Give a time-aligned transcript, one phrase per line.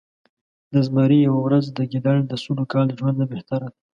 [0.71, 3.77] د زمري يؤه ورځ د ګیدړ د سلو کالو د ژؤند نه بهتره ده